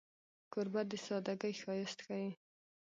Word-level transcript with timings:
کوربه 0.53 0.81
د 0.89 0.91
سادګۍ 1.05 1.53
ښایست 1.61 1.99
ښيي. 2.05 2.29